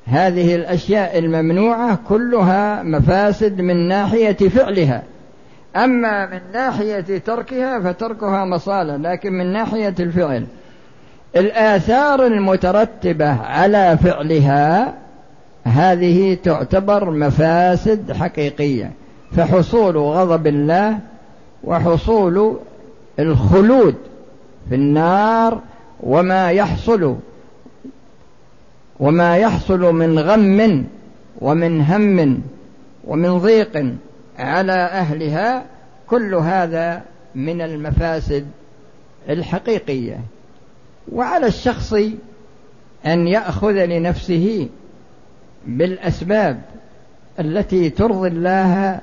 هذه 0.05 0.55
الأشياء 0.55 1.17
الممنوعة 1.17 1.99
كلها 2.09 2.83
مفاسد 2.83 3.61
من 3.61 3.87
ناحية 3.87 4.49
فعلها. 4.49 5.03
أما 5.75 6.25
من 6.25 6.39
ناحية 6.53 7.17
تركها 7.17 7.79
فتركها 7.79 8.45
مصالح 8.45 8.95
لكن 8.95 9.33
من 9.33 9.53
ناحية 9.53 9.95
الفعل. 9.99 10.45
الآثار 11.35 12.25
المترتبة 12.25 13.41
على 13.41 13.97
فعلها 14.03 14.93
هذه 15.63 16.37
تعتبر 16.43 17.11
مفاسد 17.11 18.11
حقيقية. 18.11 18.91
فحصول 19.31 19.97
غضب 19.97 20.47
الله 20.47 20.99
وحصول 21.63 22.57
الخلود 23.19 23.95
في 24.69 24.75
النار 24.75 25.59
وما 26.03 26.51
يحصل 26.51 27.15
وما 28.99 29.37
يحصل 29.37 29.79
من 29.79 30.19
غم 30.19 30.85
ومن 31.41 31.81
هم 31.81 32.41
ومن 33.07 33.37
ضيق 33.37 33.93
على 34.39 34.73
أهلها 34.73 35.65
كل 36.07 36.35
هذا 36.35 37.01
من 37.35 37.61
المفاسد 37.61 38.45
الحقيقية. 39.29 40.19
وعلى 41.11 41.47
الشخص 41.47 41.93
أن 43.05 43.27
يأخذ 43.27 43.85
لنفسه 43.85 44.67
بالأسباب 45.67 46.61
التي 47.39 47.89
ترضي 47.89 48.27
الله 48.27 48.99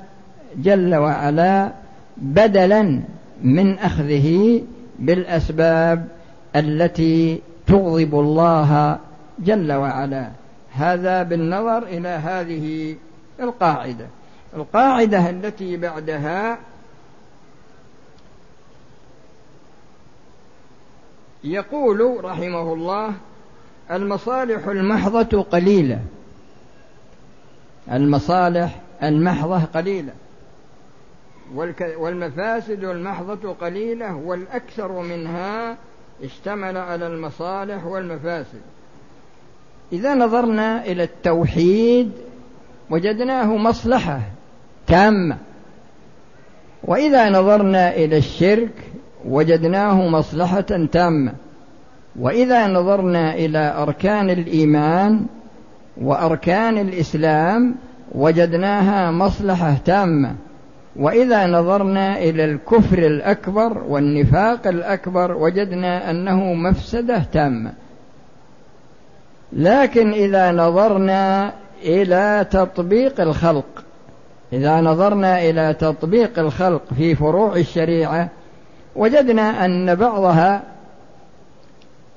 جل 0.57 0.95
وعلا 0.95 1.71
بدلا 2.17 2.99
من 3.43 3.79
أخذه 3.79 4.61
بالأسباب 4.99 6.07
التي 6.55 7.41
تغضب 7.67 8.19
الله 8.19 8.99
جل 9.39 9.73
وعلا. 9.73 10.29
هذا 10.71 11.23
بالنظر 11.23 11.83
إلى 11.83 12.07
هذه 12.07 12.95
القاعدة. 13.39 14.05
القاعدة 14.55 15.29
التي 15.29 15.77
بعدها 15.77 16.57
يقول 21.43 22.25
رحمه 22.25 22.73
الله 22.73 23.13
المصالح 23.91 24.67
المحضة 24.67 25.41
قليلة. 25.41 25.99
المصالح 27.91 28.79
المحضة 29.03 29.59
قليلة. 29.59 30.13
والمفاسد 31.97 32.83
المحضة 32.83 33.53
قليلة 33.53 34.15
والأكثر 34.15 34.91
منها 34.91 35.77
اشتمل 36.23 36.77
على 36.77 37.07
المصالح 37.07 37.85
والمفاسد. 37.85 38.61
إذا 39.93 40.15
نظرنا 40.15 40.85
إلى 40.85 41.03
التوحيد 41.03 42.11
وجدناه 42.89 43.57
مصلحة 43.57 44.19
تامة. 44.87 45.37
وإذا 46.83 47.29
نظرنا 47.29 47.95
إلى 47.95 48.17
الشرك 48.17 48.73
وجدناه 49.25 50.07
مصلحة 50.07 50.87
تامة. 50.91 51.33
وإذا 52.19 52.67
نظرنا 52.67 53.33
إلى 53.33 53.73
أركان 53.77 54.29
الإيمان 54.29 55.25
وأركان 56.01 56.77
الإسلام 56.77 57.75
وجدناها 58.11 59.11
مصلحة 59.11 59.77
تامة. 59.85 60.35
وإذا 60.95 61.47
نظرنا 61.47 62.17
إلى 62.17 62.45
الكفر 62.45 62.97
الأكبر 62.97 63.83
والنفاق 63.87 64.67
الأكبر 64.67 65.31
وجدنا 65.31 66.11
أنه 66.11 66.53
مفسدة 66.53 67.19
تامة. 67.19 67.73
لكن 69.55 70.11
إذا 70.11 70.51
نظرنا 70.51 71.53
إلى 71.83 72.45
تطبيق 72.51 73.21
الخلق 73.21 73.83
إذا 74.53 74.81
نظرنا 74.81 75.41
إلى 75.49 75.73
تطبيق 75.73 76.39
الخلق 76.39 76.81
في 76.97 77.15
فروع 77.15 77.55
الشريعة 77.55 78.29
وجدنا 78.95 79.65
أن 79.65 79.95
بعضها 79.95 80.63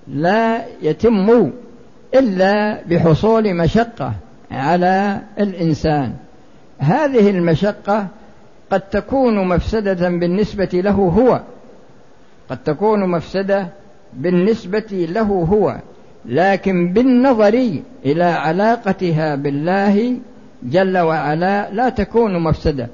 لا 0.09 0.65
يتم 0.83 1.51
إلا 2.15 2.83
بحصول 2.87 3.55
مشقة 3.55 4.13
على 4.51 5.21
الإنسان. 5.39 6.15
هذه 6.79 7.31
المشقة 7.31 8.07
قد 8.71 8.81
تكون 8.81 9.49
مفسدة 9.49 10.09
بالنسبة 10.09 10.69
له 10.73 10.91
هو 10.91 11.41
قد 12.51 12.59
تكون 12.65 13.09
مفسدة 13.11 13.69
بالنسبة 14.13 15.07
له 15.11 15.23
هو. 15.23 15.77
لكن 16.29 16.93
بالنظر 16.93 17.81
إلى 18.05 18.25
علاقتها 18.25 19.35
بالله 19.35 20.17
جل 20.63 20.99
وعلا 20.99 21.71
لا 21.71 21.89
تكون 21.89 22.39
مفسدة. 22.43 22.89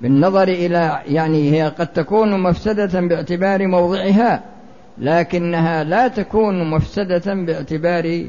بالنظر 0.00 0.48
إلى 0.48 0.98
يعني 1.08 1.52
هي 1.52 1.68
قد 1.78 1.86
تكون 1.86 2.40
مفسدة 2.40 3.00
باعتبار 3.00 3.66
موضعها 3.66 4.42
لكنها 4.98 5.84
لا 5.84 6.08
تكون 6.08 6.70
مفسدة 6.70 7.34
باعتبار 7.34 8.26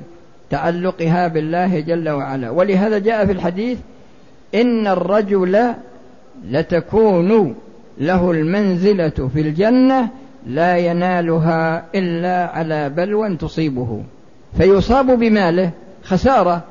تعلقها 0.49 1.27
بالله 1.27 1.79
جل 1.79 2.09
وعلا. 2.09 2.49
ولهذا 2.49 2.97
جاء 2.97 3.25
في 3.25 3.31
الحديث 3.31 3.77
إن 4.55 4.87
الرجل 4.87 5.73
لتكون 6.49 7.55
له 7.97 8.31
المنزلة 8.31 9.29
في 9.33 9.41
الجنة 9.41 10.09
لا 10.47 10.77
ينالها 10.77 11.85
إلا 11.95 12.49
على 12.53 12.89
بلوى 12.89 13.35
تصيبه. 13.35 14.03
فيصاب 14.57 15.19
بماله 15.19 15.71
خسارة 16.03 16.63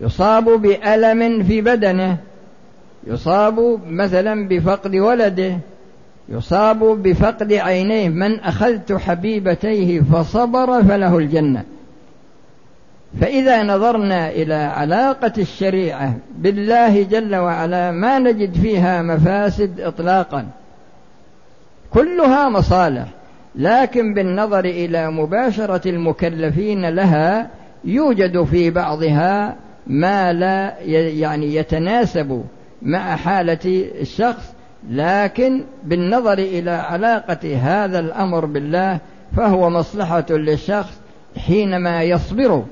يصاب 0.00 0.44
بألم 0.44 1.42
في 1.42 1.60
بدنه 1.60 2.16
يصاب 3.06 3.80
مثلا 3.86 4.48
بفقد 4.48 4.96
ولده 4.96 5.58
يصاب 6.28 6.78
بفقد 6.78 7.52
عينيه 7.52 8.08
من 8.08 8.40
أخذت 8.40 8.92
حبيبتيه 8.92 10.00
فصبر 10.00 10.82
فله 10.82 11.18
الجنة. 11.18 11.64
فإذا 13.20 13.62
نظرنا 13.62 14.30
إلى 14.30 14.54
علاقة 14.54 15.32
الشريعة 15.38 16.14
بالله 16.38 17.02
جل 17.02 17.36
وعلا 17.36 17.90
ما 17.90 18.18
نجد 18.18 18.54
فيها 18.54 19.02
مفاسد 19.02 19.80
إطلاقا. 19.80 20.46
كلها 21.90 22.48
مصالح. 22.48 23.06
لكن 23.54 24.14
بالنظر 24.14 24.64
إلى 24.64 25.10
مباشرة 25.10 25.88
المكلفين 25.88 26.88
لها 26.88 27.50
يوجد 27.84 28.42
في 28.42 28.70
بعضها 28.70 29.56
ما 29.86 30.32
لا 30.32 30.80
يعني 31.08 31.54
يتناسب 31.54 32.44
مع 32.82 33.16
حالة 33.16 33.90
الشخص 34.00 34.54
لكن 34.90 35.64
بالنظر 35.84 36.38
إلى 36.38 36.70
علاقة 36.70 37.56
هذا 37.56 37.98
الأمر 37.98 38.44
بالله 38.44 38.98
فهو 39.36 39.70
مصلحة 39.70 40.26
للشخص 40.30 41.00
حينما 41.38 42.02
يصبر 42.02 42.64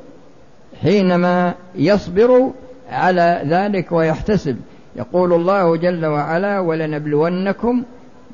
حينما 0.83 1.55
يصبر 1.75 2.51
على 2.91 3.43
ذلك 3.47 3.93
ويحتسب. 3.93 4.57
يقول 4.97 5.33
الله 5.33 5.77
جل 5.77 6.07
وعلا 6.07 6.59
ولنبلونكم 6.61 7.83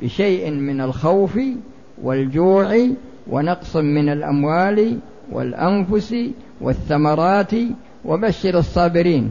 بشيء 0.02 0.50
من 0.50 0.80
الخوف 0.80 1.38
والجوع 2.02 2.76
ونقص 3.30 3.76
من 3.76 4.08
الأموال 4.08 4.98
والأنفس 5.32 6.16
والثمرات 6.61 7.52
وبشر 8.04 8.58
الصابرين. 8.58 9.30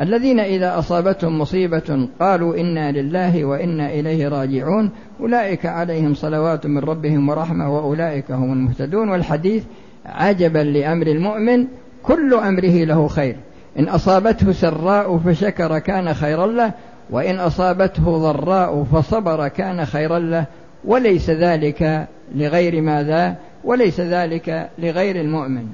الذين 0.00 0.40
إذا 0.40 0.78
أصابتهم 0.78 1.38
مصيبة 1.38 2.08
قالوا 2.20 2.60
إنا 2.60 2.92
لله 2.92 3.44
وإنا 3.44 3.92
إليه 3.92 4.28
راجعون. 4.28 4.90
أولئك 5.20 5.66
عليهم 5.66 6.14
صلوات 6.14 6.66
من 6.66 6.78
ربهم 6.78 7.28
ورحمة 7.28 7.74
وأولئك 7.74 8.30
هم 8.30 8.52
المهتدون. 8.52 9.08
والحديث 9.08 9.64
عجبا 10.06 10.58
لأمر 10.58 11.06
المؤمن 11.06 11.66
كل 12.02 12.34
أمره 12.34 12.84
له 12.84 13.08
خير. 13.08 13.36
إن 13.78 13.88
أصابته 13.88 14.52
سراء 14.52 15.18
فشكر 15.18 15.78
كان 15.78 16.14
خيرا 16.14 16.46
له 16.46 16.72
وإن 17.10 17.38
أصابته 17.38 18.18
ضراء 18.18 18.84
فصبر 18.84 19.48
كان 19.48 19.84
خيرا 19.84 20.18
له. 20.18 20.46
وليس 20.84 21.30
ذلك 21.30 22.06
لغير 22.34 22.80
ماذا؟ 22.80 23.36
وليس 23.64 24.00
ذلك 24.00 24.70
لغير 24.78 25.20
المؤمن. 25.20 25.66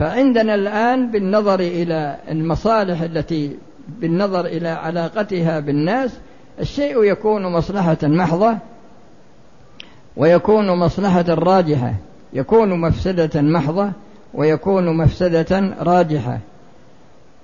فعندنا 0.00 0.54
الآن 0.54 1.10
بالنظر 1.10 1.60
إلى 1.60 2.16
المصالح 2.30 3.02
التي 3.02 3.56
بالنظر 3.88 4.46
إلى 4.46 4.68
علاقتها 4.68 5.60
بالناس 5.60 6.18
الشيء 6.60 7.02
يكون 7.02 7.52
مصلحة 7.52 7.98
محضة 8.02 8.56
ويكون 10.16 10.70
مصلحة 10.70 11.24
راجحة. 11.28 11.94
يكون 12.32 12.80
مفسدة 12.80 13.42
محضة 13.42 13.92
ويكون 14.34 14.96
مفسدة 14.96 15.74
راجحة. 15.80 16.38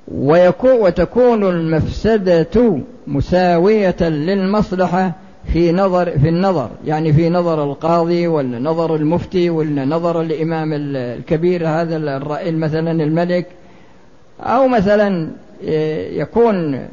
ويكون 0.09 0.81
وتكون 0.81 1.45
المفسدة 1.45 2.81
مساوية 3.07 3.97
للمصلحة 4.01 5.13
في 5.47 5.73
نظر 5.73 6.19
في 6.19 6.29
النظر. 6.29 6.71
يعني 6.87 7.13
في 7.13 7.29
نظر 7.29 7.65
القاضي 7.65 8.27
ولا 8.27 8.59
نظر 8.59 8.95
المفتي 8.95 9.51
ولا 9.51 9.85
نظر 9.85 10.21
الإمام 10.21 10.71
الكبير 10.73 11.69
هذا 11.69 11.97
الرأي 11.97 12.53
مثلا 12.53 12.91
الملك. 12.91 13.47
أو 14.41 14.69
مثلا 14.69 15.31
يكون 16.11 16.87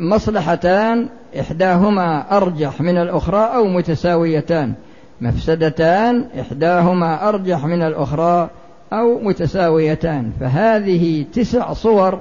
مصلحتان 0.00 1.08
إحداهما 1.40 2.36
أرجح 2.36 2.80
من 2.80 2.98
الأخرى 2.98 3.50
أو 3.54 3.64
متساويتان. 3.64 4.72
مفسدتان 5.20 6.24
إحداهما 6.40 7.28
أرجح 7.28 7.64
من 7.64 7.82
الأخرى 7.82 8.50
أو 8.92 9.18
متساويتان. 9.18 10.32
فهذه 10.40 11.24
تسع 11.32 11.72
صور 11.72 12.20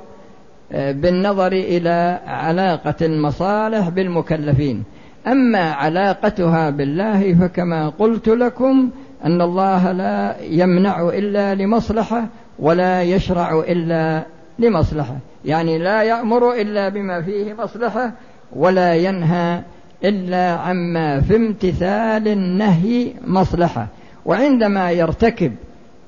آه، 0.71 0.91
بالنظر 0.91 1.51
إلى 1.51 2.19
علاقة 2.27 2.95
المصالح 3.01 3.89
بالمكلفين. 3.89 4.83
أما 5.31 5.71
علاقتها 5.71 6.69
بالله 6.69 7.33
فكما 7.33 7.89
قلت 7.89 8.27
لكم 8.27 8.89
أن 9.25 9.41
الله 9.41 9.91
لا 9.91 10.35
يمنع 10.41 11.09
إلا 11.09 11.55
لمصلحة 11.55 12.27
ولا 12.59 13.03
يشرع 13.03 13.59
إلا 13.67 14.23
لمصلحة. 14.59 15.17
يعني 15.45 15.77
لا 15.77 16.03
يأمر 16.03 16.53
إلا 16.53 16.89
بما 16.89 17.21
فيه 17.21 17.53
مصلحة 17.53 18.11
ولا 18.55 18.95
ينهى 18.95 19.61
إلا 20.03 20.51
عما 20.51 21.21
في 21.21 21.35
امتثال 21.35 22.27
النهي 22.27 23.13
مصلحة. 23.27 23.87
وعندما 24.25 24.91
يرتكب 24.91 25.53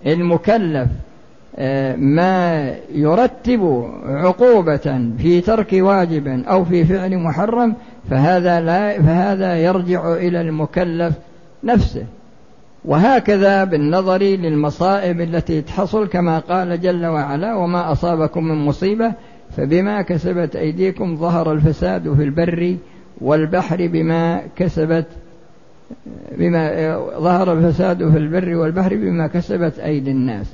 المكلف 0.06 0.88
آه، 1.56 1.96
ما 1.96 2.74
يرتب 2.94 3.92
عقوبة 4.06 5.12
في 5.18 5.42
ترك 5.42 5.68
واجب 5.74 6.28
أو 6.48 6.66
في 6.66 6.86
فعل 6.86 7.18
محرم 7.18 7.76
فهذا 8.10 8.62
لا 8.62 9.02
فهذا 9.02 9.58
يرجع 9.58 10.14
إلى 10.14 10.42
المكلف 10.42 11.14
نفسه. 11.64 12.06
وهكذا 12.86 13.64
بالنظر 13.64 14.22
للمصائب 14.22 15.22
التي 15.22 15.62
تحصل 15.62 16.08
كما 16.08 16.40
قال 16.40 16.82
جل 16.82 17.06
وعلا 17.06 17.56
وما 17.56 17.92
أصابكم 17.92 18.44
من 18.44 18.66
مصيبة 18.66 19.14
فبما 19.58 20.02
كسبت 20.02 20.56
أيديكم 20.56 21.16
ظهر 21.16 21.52
الفساد 21.52 22.14
في 22.14 22.24
البر 22.24 22.78
والبحر 23.22 23.88
بما 23.88 24.42
كسبت 24.56 25.06
بما 26.38 26.96
ظهر 27.20 27.54
الفساد 27.54 28.10
في 28.12 28.18
البر 28.18 28.56
والبحر 28.56 28.96
بما 28.96 29.28
كسبت 29.28 29.80
أيدي 29.80 30.12
الناس 30.12 30.46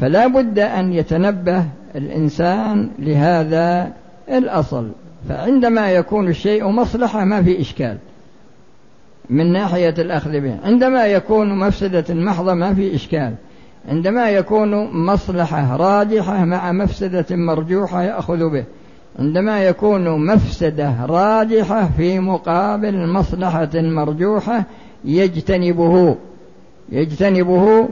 فلا 0.00 0.26
بد 0.26 0.58
أن 0.58 0.92
يتنبه 0.92 1.64
الإنسان 1.96 2.90
لهذا 2.98 3.92
الأصل. 4.28 4.88
فعندما 5.28 5.90
يكون 5.90 6.28
الشيء 6.28 6.68
مصلحة 6.68 7.24
ما 7.24 7.42
في 7.42 7.60
إشكال 7.60 7.98
من 9.30 9.52
ناحية 9.52 9.94
الأخذ 9.98 10.40
به. 10.40 10.56
عندما 10.64 11.06
يكون 11.06 11.58
مفسدة 11.58 12.14
محضة 12.14 12.54
ما 12.54 12.74
في 12.74 12.94
إشكال. 12.94 13.34
عندما 13.88 14.30
يكون 14.30 14.90
مصلحة 15.06 15.76
راجحة 15.76 16.44
مع 16.44 16.72
مفسدة 16.72 17.26
مرجوحة 17.30 18.02
يأخذ 18.02 18.50
به. 18.50 18.64
عندما 19.18 19.64
يكون 19.64 20.26
مفسدة 20.26 20.94
راجحة 21.06 21.88
في 21.96 22.18
مقابل 22.18 23.06
مصلحة 23.08 23.70
مرجوحة 23.74 24.64
يجتنبه. 25.04 26.16
يجتنبه. 26.92 27.88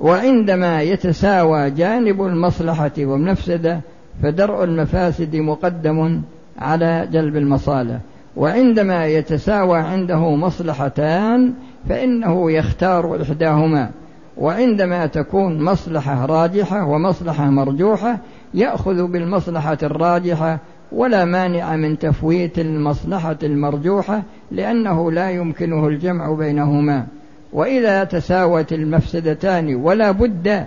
وعندما 0.00 0.82
يتساوى 0.82 1.70
جانب 1.70 2.22
المصلحة 2.22 2.92
والمفسدة 2.98 3.80
فدرء 4.22 4.64
المفاسد 4.64 5.36
مقدم 5.36 6.22
على 6.58 7.08
جلب 7.12 7.36
المصالح. 7.36 7.98
وعندما 8.36 9.06
يتساوى 9.06 9.78
عنده 9.78 10.34
مصلحتان 10.34 11.52
فإنه 11.88 12.50
يختار 12.50 13.22
إحداهما. 13.22 13.90
وعندما 14.36 15.06
تكون 15.06 15.64
مصلحة 15.64 16.26
راجحة 16.26 16.86
ومصلحة 16.86 17.50
مرجوحة 17.50 18.18
يأخذ 18.54 19.06
بالمصلحة 19.06 19.78
الراجحة 19.82 20.58
ولا 20.92 21.24
مانع 21.24 21.76
من 21.76 21.98
تفويت 21.98 22.58
المصلحة 22.58 23.38
المرجوحة 23.42 24.22
لأنه 24.50 25.12
لا 25.12 25.30
يمكنه 25.30 25.88
الجمع 25.88 26.32
بينهما. 26.32 27.06
وإذا 27.52 28.04
تساوت 28.04 28.72
المفسدتان 28.72 29.74
ولا 29.74 30.10
بد 30.10 30.66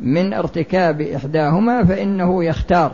من 0.00 0.32
ارتكاب 0.32 1.00
إحداهما 1.00 1.84
فإنه 1.84 2.44
يختار. 2.44 2.92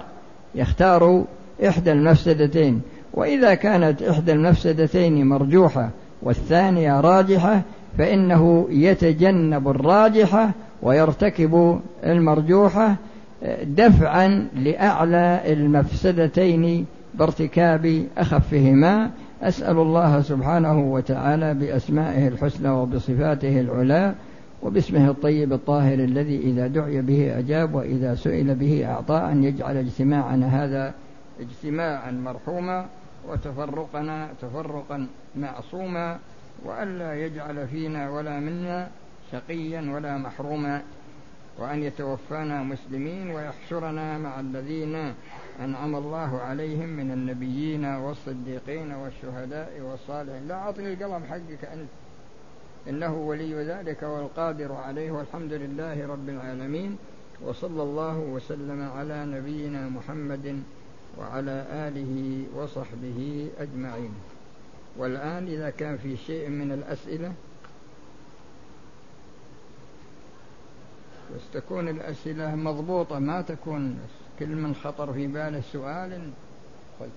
يختار 0.55 1.25
إحدى 1.69 1.93
المفسدتين 1.93 2.81
وإذا 3.15 3.55
كانت 3.55 4.03
إحدى 4.03 4.33
المفسدتين 4.33 5.27
مرجوحة 5.27 5.91
والثانية 6.23 7.01
راجحة 7.01 7.63
فإنه 7.99 8.67
يتجنب 8.71 9.69
الراجحة 9.69 10.51
ويرتكب 10.83 11.81
المرجوحة 12.05 12.97
دفعا 13.63 14.49
لأعلى 14.57 15.41
المفسدتين 15.47 16.87
بارتكاب 17.15 18.07
أخفهما. 18.19 19.11
أسأل 19.43 19.77
الله 19.79 20.21
سبحانه 20.21 20.81
وتعالى 20.93 21.55
بأسمائه 21.55 22.29
الحسنى 22.29 22.69
وبصفاته 22.69 23.61
العلى 23.61 24.15
وباسمه 24.63 25.11
الطيب 25.11 25.53
الطاهر 25.53 25.95
الذي 25.95 26.39
إذا 26.39 26.67
دعي 26.67 27.03
به 27.03 27.39
أجاب 27.39 27.75
وإذا 27.75 28.15
سئل 28.15 28.55
به 28.55 28.87
أعطى 28.87 29.29
أن 29.33 29.45
يجعل 29.45 29.77
اجتماعنا 29.77 30.65
هذا 30.65 30.95
اجتماعا 31.41 32.11
مرحوما 32.11 32.89
وتفرقنا 33.29 34.29
تفرقا 34.43 35.09
معصوما 35.37 36.19
وألا 36.65 37.15
يجعل 37.15 37.69
فينا 37.69 38.11
ولا 38.11 38.41
منا 38.41 38.91
شقيا 39.33 39.93
ولا 39.95 40.19
محروما 40.19 40.83
وأن 41.59 41.83
يتوفانا 41.83 42.63
مسلمين 42.63 43.31
ويحشرنا 43.31 44.19
مع 44.19 44.41
الذين 44.41 45.15
أنعم 45.61 45.97
الله 45.97 46.41
عليهم 46.41 46.89
من 46.89 47.11
النبيين 47.11 47.85
والصديقين 47.85 48.93
والشهداء 48.93 49.81
والصالحين. 49.81 50.49
لا 50.49 50.55
أعطني 50.55 50.93
القلم 50.93 51.25
حقك 51.25 51.65
أنت. 51.65 51.89
إنه 52.89 53.15
ولي 53.15 53.55
ذلك 53.55 54.03
والقادر 54.03 54.73
عليه 54.73 55.11
والحمد 55.11 55.53
لله 55.53 56.07
رب 56.07 56.29
العالمين. 56.29 56.99
وصلى 57.43 57.83
الله 57.83 58.19
وسلم 58.19 58.91
على 58.97 59.27
نبينا 59.27 59.89
محمد 59.89 60.63
وعلى 61.19 61.67
آله 61.71 62.45
وصحبه 62.57 63.51
أجمعين. 63.59 64.15
والآن 64.97 65.47
إذا 65.47 65.71
كان 65.71 65.97
في 65.97 66.17
شيء 66.17 66.49
من 66.49 66.73
الأسئلة 66.73 67.33
بس 71.37 71.43
تكون 71.53 71.89
الأسئلة 71.89 72.55
مضبوطة 72.55 73.19
ما 73.19 73.43
تكون 73.43 73.99
كل 74.39 74.49
من 74.49 74.75
خطر 74.75 75.13
في 75.13 75.27
باله 75.27 75.61
سؤال. 75.73 76.31
خذ 77.01 77.09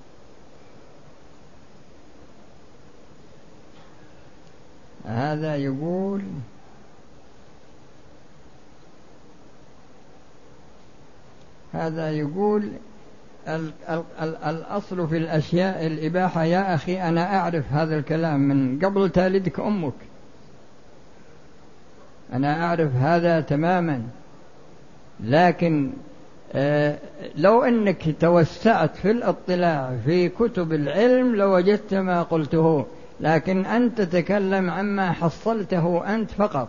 هذا 5.05 5.55
يقول 5.55 6.21
هذا 11.73 12.11
يقول 12.11 12.71
الأصل 14.47 15.07
في 15.07 15.17
الأشياء 15.17 15.87
الإباحة 15.87 16.43
يا 16.43 16.75
أخي 16.75 17.01
أنا 17.01 17.39
أعرف 17.39 17.73
هذا 17.73 17.97
الكلام 17.97 18.39
من 18.39 18.79
قبل 18.85 19.09
تالدك 19.09 19.59
أمك. 19.59 19.93
أنا 22.33 22.65
أعرف 22.65 22.95
هذا 22.95 23.41
تماما. 23.41 24.01
لكن 25.19 25.91
آه، 26.53 26.97
لو 27.35 27.63
أنك 27.63 28.15
توسعت 28.19 28.95
في 28.95 29.11
الاطلاع 29.11 29.95
في 30.05 30.29
كتب 30.29 30.73
العلم 30.73 31.35
لوجدت 31.35 31.93
ما 31.93 32.23
قلته. 32.23 32.85
لكن 33.19 33.65
أنت 33.65 34.01
تتكلم 34.01 34.69
عما 34.69 35.11
حصلته 35.11 36.15
أنت 36.15 36.31
فقط. 36.31 36.67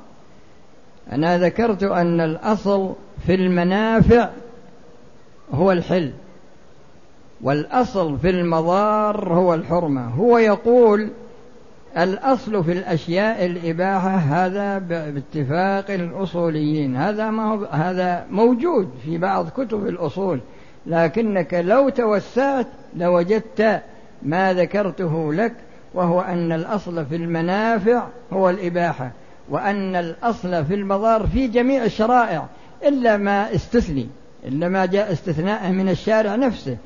أنا 1.13 1.39
ذكرت 1.39 1.83
أن 1.83 2.21
الأصل 2.21 2.95
في 3.27 3.35
المنافع 3.35 4.29
هو 5.53 5.73
الحل 5.73 6.13
والأصل 7.43 8.19
في 8.19 8.31
المضار 8.31 9.33
هو 9.33 9.55
الحرمة. 9.55 10.09
هو 10.09 10.39
يقول 10.39 11.11
الأصل 11.99 12.65
في 12.65 12.73
الأشياء 12.73 13.47
الإباحة 13.47 14.17
هذا 14.17 14.79
باتفاق 14.79 15.91
الأصوليين. 15.91 16.97
هذا 16.97 17.31
ما 17.31 17.53
هو 17.53 17.65
هذا 17.65 18.27
موجود 18.31 18.91
في 19.05 19.19
بعض 19.19 19.49
كتب 19.49 19.87
الأصول. 19.87 20.41
لكنك 20.87 21.55
لو 21.55 21.89
توسعت 21.89 22.67
لوجدت 22.97 23.83
ما 24.23 24.55
ذكرته 24.55 25.33
لك 25.35 25.53
وهو 25.95 26.21
أن 26.21 26.53
الأصل 26.53 27.07
في 27.07 27.17
المنافع 27.17 28.07
هو 28.33 28.51
الإباحة 28.51 29.11
وأن 29.49 29.97
الأصل 29.97 30.65
في 30.65 30.75
المضار 30.75 31.27
في 31.27 31.47
جميع 31.47 31.85
الشرائع 31.85 32.47
إلا 32.85 33.17
ما 33.17 33.55
استثني 33.55 34.09
إلا 34.45 34.69
ما 34.69 34.87
جاء 34.87 35.13
استثناء 35.13 35.71
من 35.71 35.89
الشارع 35.89 36.37
نفسه. 36.37 36.77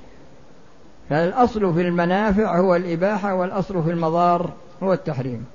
فالأصل 1.11 1.75
في 1.75 1.81
المنافع 1.81 2.59
هو 2.59 2.77
الإباحة 2.77 3.35
والأصل 3.35 3.85
في 3.85 3.91
المضار 3.91 4.51
هو 4.83 4.93
التحريم. 4.93 5.47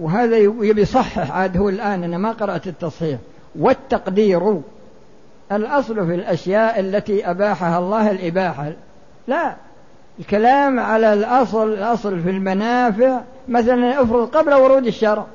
وهذا 0.00 0.36
يبي 0.36 0.82
يصحح 0.82 1.30
عاد 1.30 1.56
هو 1.56 1.68
الآن 1.68 2.04
أنا 2.04 2.18
ما 2.18 2.32
قرأت 2.32 2.66
التصحيح. 2.66 3.18
والتقدير 3.58 4.60
الأصل 5.52 6.06
في 6.06 6.14
الأشياء 6.14 6.80
التي 6.80 7.30
أباحها 7.30 7.78
الله 7.78 8.10
الإباحة. 8.10 8.72
لا 9.28 9.56
الكلام 10.18 10.80
على 10.80 11.12
الأصل 11.12 11.72
الأصل 11.72 12.22
في 12.22 12.30
المنافع 12.30 13.20
مثلا 13.48 14.02
افرض 14.02 14.28
قبل 14.28 14.54
ورود 14.54 14.86
الشرع. 14.86 15.26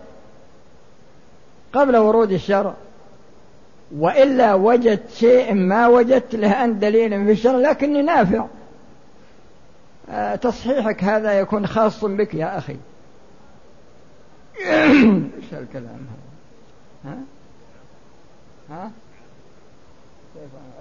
قبل 1.73 1.97
ورود 1.97 2.31
الشرع. 2.31 2.73
وإلا 3.91 4.53
وجدت 4.53 5.11
شيء 5.11 5.53
ما 5.53 5.87
وجدت 5.87 6.35
له 6.35 6.63
أن 6.63 6.79
دليل 6.79 7.25
في 7.25 7.31
الشرع 7.31 7.57
لكني 7.57 8.01
نافع. 8.01 8.47
آه، 10.09 10.35
تصحيحك 10.35 11.03
هذا 11.03 11.39
يكون 11.39 11.67
خاص 11.67 12.05
بك 12.05 12.33
يا 12.33 12.57
أخي. 12.57 12.75
إيش 14.65 15.53
الكلام 15.53 16.07
هذا؟ 17.05 17.15
ها؟ 17.15 17.19
ها؟ 18.69 18.91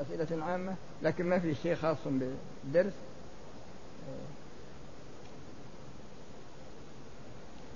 أسئلة 0.00 0.44
عامة؟ 0.44 0.74
لكن 1.02 1.24
ما 1.24 1.38
في 1.38 1.54
شيء 1.54 1.74
خاص 1.74 1.96
بالدرس. 2.06 2.92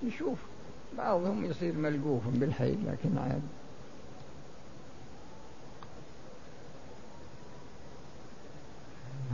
نشوف 0.04 0.38
بعضهم 0.98 1.44
يصير 1.44 1.74
ملقوف 1.74 2.22
بالحي 2.26 2.70
لكن 2.70 3.18
عاد 3.18 3.42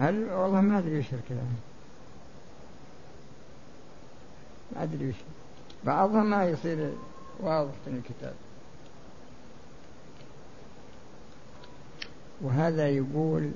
هل 0.00 0.24
والله 0.32 0.60
ما 0.60 0.78
أدري 0.78 0.98
وش 0.98 1.04
الكلام. 1.04 1.56
ما 4.76 4.82
أدري 4.82 5.08
وش 5.08 5.14
بعضها 5.84 6.22
ما 6.22 6.44
يصير 6.44 6.90
واضح 7.40 7.72
في 7.84 7.90
الكتاب. 7.90 8.34
وهذا 12.40 12.88
يقول 12.88 13.50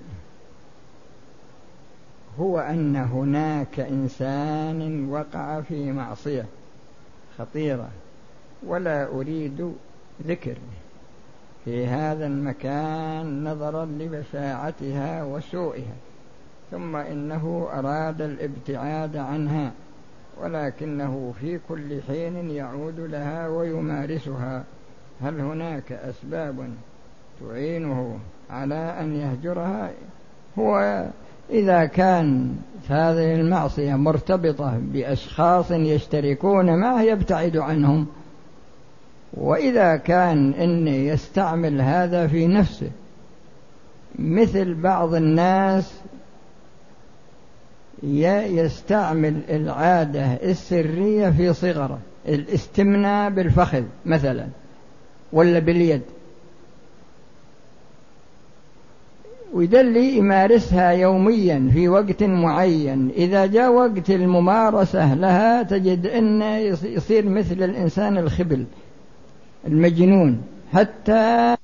هو 2.40 2.59
أن 2.59 2.96
هناك 2.96 3.81
إنسان 3.81 5.09
وقع 5.11 5.61
في 5.61 5.92
معصية 5.92 6.46
خطيرة 7.38 7.88
ولا 8.66 9.07
أريد 9.07 9.74
ذكر 10.27 10.57
في 11.64 11.87
هذا 11.87 12.27
المكان 12.27 13.44
نظرا 13.44 13.85
لبشاعتها 13.85 15.24
وسوءها. 15.24 15.96
ثم 16.70 16.96
إنه 16.96 17.68
أراد 17.72 18.22
الابتعاد 18.22 19.16
عنها 19.16 19.72
ولكنه 20.42 21.35
في 21.40 21.59
كل 21.68 22.02
حين 22.02 22.50
يعود 22.50 23.00
لها 23.00 23.48
ويمارسها. 23.48 24.64
هل 25.22 25.40
هناك 25.40 25.92
أسباب 25.92 26.68
تعينه 27.40 28.18
على 28.50 28.96
أن 29.00 29.16
يهجرها؟ 29.16 29.90
هو 30.59 31.04
إذا 31.50 31.85
كان 31.85 32.57
هذه 32.88 33.35
المعصية 33.35 33.94
مرتبطة 33.94 34.78
بأشخاص 34.92 35.70
يشتركون 35.70 36.81
معه 36.81 37.02
يبتعد 37.02 37.57
عنهم 37.57 38.07
وإذا 39.35 39.96
كان 39.96 40.54
إني 40.54 41.07
يستعمل 41.07 41.81
هذا 41.81 42.26
في 42.26 42.46
نفسه 42.46 42.90
مثل 44.18 44.74
بعض 44.74 45.14
الناس 45.14 46.00
يستعمل 48.02 49.40
العادة 49.50 50.24
السرية 50.24 51.30
في 51.30 51.52
صغره 51.52 51.98
الاستمناء 52.28 53.30
بالفخذ 53.30 53.82
مثلا 54.06 54.46
ولا 55.32 55.58
باليد. 55.58 56.02
ويدلي 59.52 60.16
يمارسها 60.16 60.90
يوميا 60.90 61.70
في 61.72 61.88
وقت 61.88 62.22
معين. 62.22 63.11
إذا 63.16 63.46
جاء 63.46 63.72
وقت 63.72 64.11
الممارسة 64.11 65.14
لها 65.14 65.62
تجد 65.62 66.06
أنه 66.06 66.56
يصير 66.84 67.28
مثل 67.28 67.62
الإنسان 67.62 68.18
الخبل 68.18 68.64
المجنون 69.66 70.42
حتى 70.72 71.56